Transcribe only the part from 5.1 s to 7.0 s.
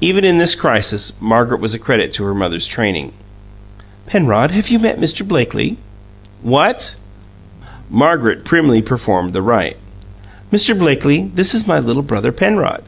Blakely?" "What?"